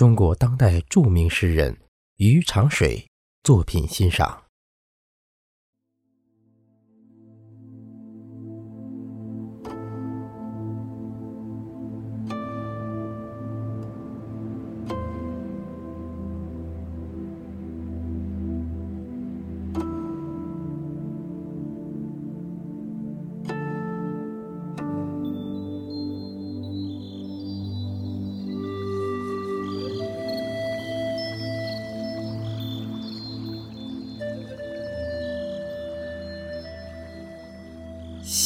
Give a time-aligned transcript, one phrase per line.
[0.00, 1.76] 中国当代著名诗人
[2.16, 3.06] 余长水
[3.42, 4.44] 作品欣赏。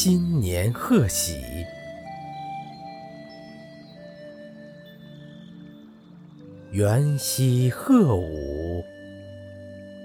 [0.07, 1.33] 新年贺喜，
[6.69, 8.83] 元夕贺舞，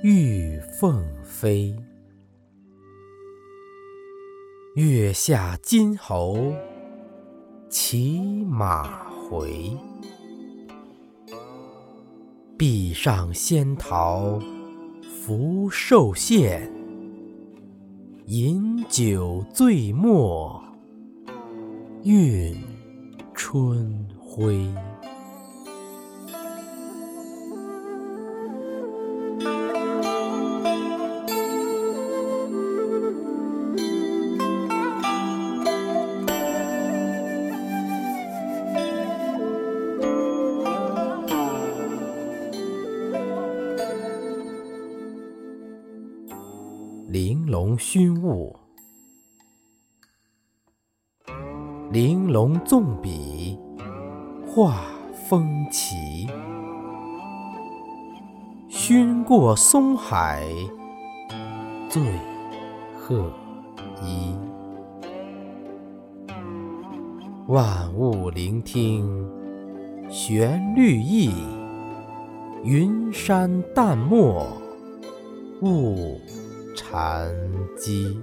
[0.03, 1.77] 玉凤飞。
[4.75, 6.55] 月下金猴
[7.69, 9.77] 骑马回，
[12.57, 14.41] 壁上仙桃
[15.03, 16.80] 福寿献。
[18.31, 20.63] 饮酒醉没
[22.05, 22.57] 运
[23.35, 24.73] 春晖。
[47.11, 48.57] 玲珑熏雾，
[51.91, 53.59] 玲珑纵笔
[54.47, 54.85] 画
[55.29, 56.29] 风奇，
[58.69, 60.47] 熏过松海
[61.89, 62.01] 醉
[62.97, 63.33] 鹤
[64.05, 64.33] 衣。
[67.49, 69.29] 万物聆听
[70.09, 71.33] 旋律意，
[72.63, 74.47] 云山淡漠
[75.61, 76.21] 雾。
[76.75, 77.33] 禅
[77.77, 78.19] 机，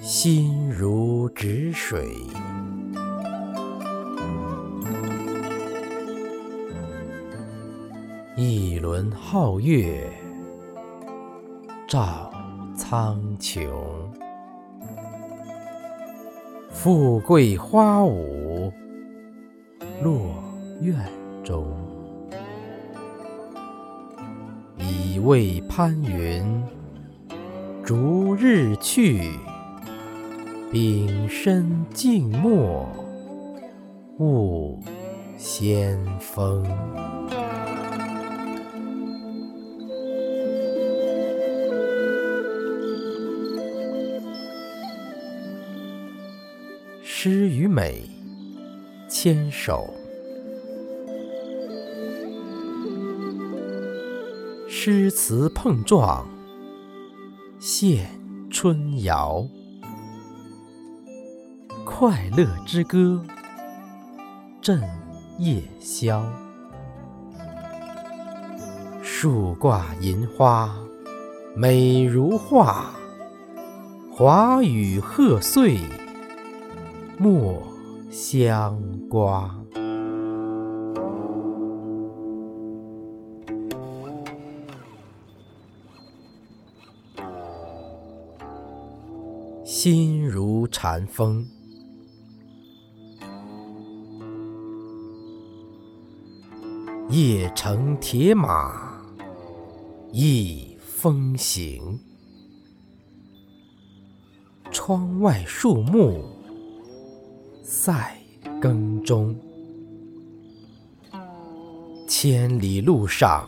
[0.00, 2.08] 心如止水，
[8.36, 10.10] 一轮皓月
[11.88, 12.32] 照
[12.76, 13.68] 苍穹。
[16.84, 18.70] 富贵花舞
[20.02, 20.34] 落
[20.82, 20.94] 院
[21.42, 21.66] 中，
[24.76, 26.44] 已为攀云
[27.82, 29.30] 逐日去，
[30.70, 32.86] 丙申静默
[34.18, 34.78] 误
[35.38, 36.62] 先锋。
[47.26, 48.06] 诗与美
[49.08, 49.88] 牵手，
[54.68, 56.28] 诗词碰撞
[57.58, 58.10] 献
[58.50, 59.42] 春谣，
[61.86, 63.24] 快乐之歌
[64.60, 64.82] 振
[65.38, 66.30] 夜宵。
[69.02, 70.76] 树挂银花
[71.56, 72.90] 美如画，
[74.12, 75.78] 华语贺岁。
[77.24, 77.62] 莫
[78.10, 79.58] 相瓜，
[89.64, 91.48] 心如禅风，
[97.08, 99.02] 夜乘铁马
[100.12, 101.98] 一风行，
[104.70, 106.22] 窗外树木。
[107.84, 108.16] 在
[108.62, 109.36] 耕中，
[112.08, 113.46] 千里路上，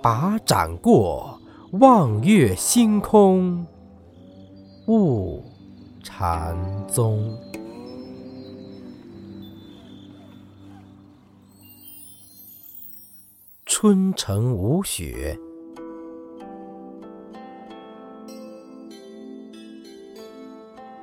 [0.00, 1.36] 把盏过，
[1.72, 3.66] 望月星空，
[4.86, 5.42] 悟
[6.04, 6.56] 禅
[6.86, 7.36] 宗。
[13.66, 15.36] 春城无雪。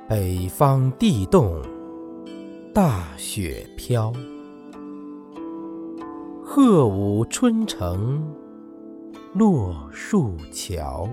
[0.08, 1.75] 北方地冻。
[2.76, 4.12] 大雪飘，
[6.44, 8.22] 鹤舞春城
[9.32, 11.08] 落树桥。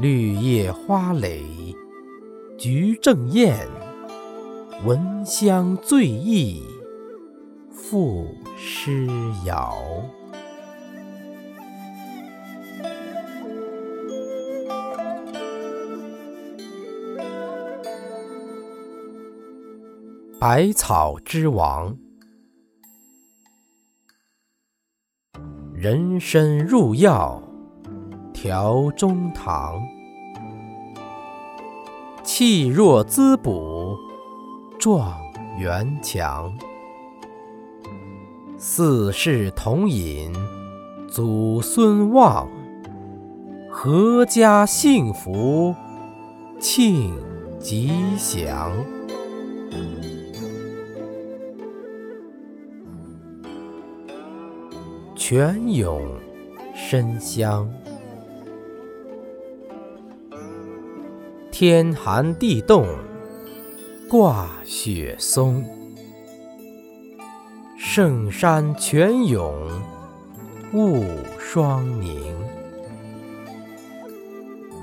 [0.00, 1.44] 绿叶花蕾
[2.56, 3.68] 菊正艳，
[4.86, 6.62] 闻香醉意
[7.70, 9.06] 赋诗
[9.44, 9.76] 谣。
[20.48, 21.96] 百草之王。
[25.74, 27.42] 人参入药，
[28.32, 29.82] 调中堂。
[32.22, 33.96] 气若滋补，
[34.78, 35.18] 壮
[35.58, 36.56] 元强。
[38.56, 40.32] 四世同饮，
[41.08, 42.48] 祖孙旺。
[43.72, 45.74] 阖家幸福，
[46.60, 47.12] 庆
[47.58, 48.70] 吉祥。
[55.28, 56.00] 泉涌
[56.76, 57.68] 参香，
[61.50, 62.86] 天寒地冻
[64.08, 65.64] 挂雪松。
[67.76, 69.52] 圣山泉涌
[70.72, 71.02] 雾
[71.40, 72.32] 霜凝。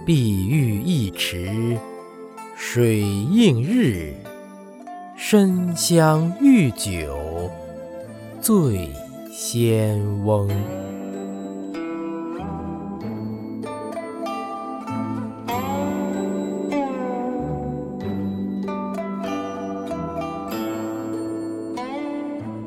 [0.05, 1.77] 碧玉一池
[2.57, 4.13] 水映日，
[5.17, 7.49] 参香玉酒
[8.41, 8.89] 醉
[9.35, 10.47] 仙翁。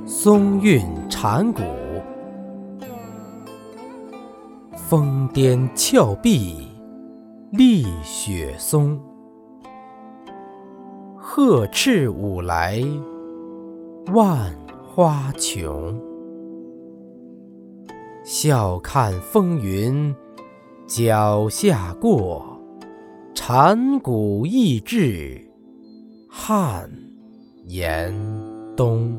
[0.05, 1.63] 松韵禅鼓，
[4.75, 6.67] 峰巅峭壁。
[7.53, 9.01] 立雪松，
[11.17, 12.83] 鹤翅舞来
[14.13, 14.53] 万
[14.85, 16.16] 花琼。
[18.29, 20.13] 笑看风云
[20.85, 22.61] 脚下过，
[23.37, 25.41] 禅鼓意志
[26.29, 26.91] 汉
[27.67, 28.13] 严
[28.77, 29.17] 冬。